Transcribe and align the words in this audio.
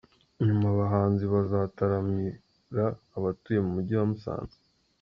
Nyuma 0.45 0.65
abahanzi 0.73 1.23
bazataramira 1.33 2.85
abatuye 3.17 3.59
mu 3.65 3.69
mujyi 3.75 3.93
wa 3.99 4.05
Musanze. 4.11 4.57